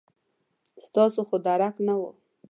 [0.85, 2.01] ستاسو خو درک نه و.